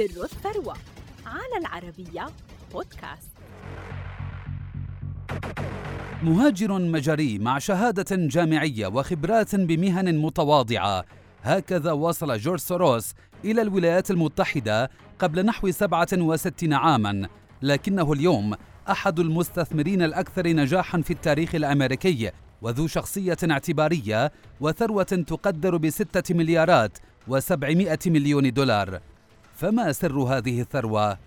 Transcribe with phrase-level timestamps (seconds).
[0.00, 0.74] سر الثروة
[1.26, 2.26] على العربية
[2.72, 3.30] بودكاست.
[6.22, 11.04] مهاجر مجري مع شهادة جامعية وخبرات بمهن متواضعة.
[11.42, 17.28] هكذا وصل جورج سوروس إلى الولايات المتحدة قبل نحو 67 عاماً.
[17.62, 18.54] لكنه اليوم
[18.90, 22.30] أحد المستثمرين الأكثر نجاحاً في التاريخ الأمريكي
[22.62, 26.98] وذو شخصية اعتبارية وثروة تقدر بستة مليارات
[27.28, 29.00] وسبعمائة مليون دولار.
[29.60, 31.18] فما سر هذه الثروة؟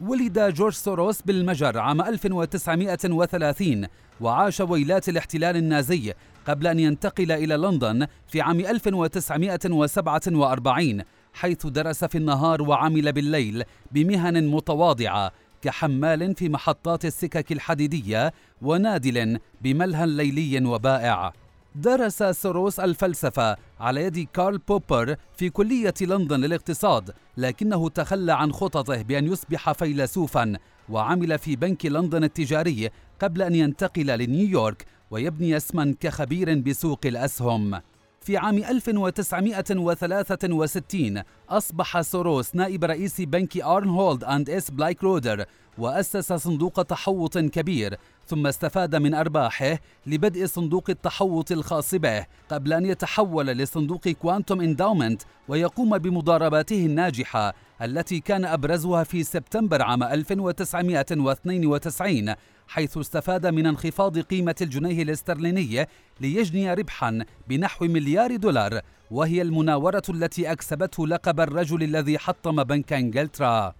[0.00, 3.86] ولد جورج سوروس بالمجر عام 1930
[4.20, 6.14] وعاش ويلات الاحتلال النازي
[6.46, 11.02] قبل أن ينتقل إلى لندن في عام 1947
[11.32, 15.32] حيث درس في النهار وعمل بالليل بمهن متواضعة
[15.62, 18.32] كحمال في محطات السكك الحديدية
[18.62, 21.32] ونادل بملهى ليلي وبائع
[21.74, 29.02] درس سوروس الفلسفة على يد كارل بوبر في كلية لندن للاقتصاد لكنه تخلى عن خططه
[29.02, 30.56] بأن يصبح فيلسوفا
[30.88, 37.80] وعمل في بنك لندن التجاري قبل أن ينتقل لنيويورك ويبني اسما كخبير بسوق الأسهم.
[38.22, 45.44] في عام 1963 أصبح سوروس نائب رئيس بنك أرنهولد أند إس بلايك رودر
[45.78, 52.86] وأسس صندوق تحوط كبير ثم استفاد من أرباحه لبدء صندوق التحوط الخاص به قبل أن
[52.86, 62.34] يتحول لصندوق كوانتوم إنداومنت ويقوم بمضارباته الناجحة التي كان أبرزها في سبتمبر عام 1992
[62.72, 65.86] حيث استفاد من انخفاض قيمة الجنيه الاسترليني
[66.20, 73.74] ليجني ربحا بنحو مليار دولار وهي المناورة التي أكسبته لقب الرجل الذي حطم بنك إنجلترا.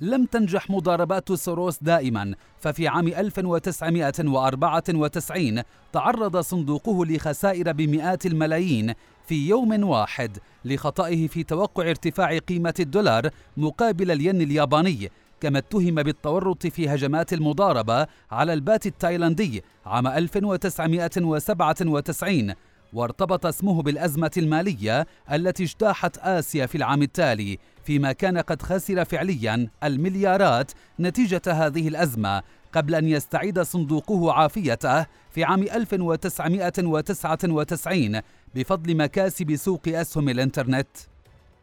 [0.00, 8.94] لم تنجح مضاربات سوروس دائما ففي عام 1994 تعرض صندوقه لخسائر بمئات الملايين
[9.26, 16.66] في يوم واحد لخطئه في توقع ارتفاع قيمة الدولار مقابل الين الياباني كما اتهم بالتورط
[16.66, 22.54] في هجمات المضاربة على البات التايلاندي عام 1997
[22.92, 29.68] وارتبط اسمه بالأزمة المالية التي اجتاحت آسيا في العام التالي فيما كان قد خسر فعليا
[29.84, 32.42] المليارات نتيجة هذه الأزمة
[32.72, 38.20] قبل أن يستعيد صندوقه عافيته في عام 1999
[38.54, 40.88] بفضل مكاسب سوق أسهم الإنترنت.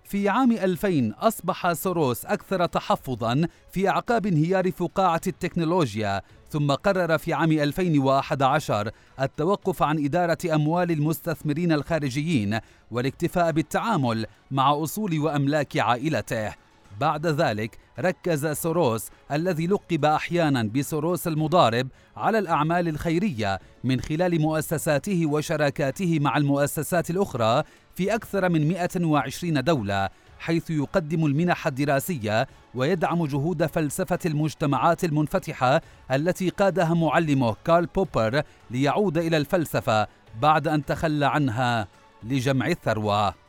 [0.07, 7.34] في عام 2000 أصبح سوروس أكثر تحفظا في أعقاب انهيار فقاعة التكنولوجيا ثم قرر في
[7.34, 8.91] عام 2011
[9.22, 12.59] التوقف عن إدارة أموال المستثمرين الخارجيين
[12.91, 16.67] والاكتفاء بالتعامل مع أصول وأملاك عائلته.
[17.00, 21.88] بعد ذلك ركز سوروس الذي لقب أحيانا بسوروس المضارب
[22.18, 27.63] على الأعمال الخيرية من خلال مؤسساته وشراكاته مع المؤسسات الأخرى
[27.96, 30.09] في أكثر من 120 دولة
[30.40, 35.81] حيث يقدم المنح الدراسية ويدعم جهود فلسفة المجتمعات المنفتحة
[36.12, 38.41] التي قادها معلمه كارل بوبر
[38.72, 40.07] ليعود إلى الفلسفة
[40.41, 41.88] بعد أن تخلى عنها
[42.24, 43.47] لجمع الثروة.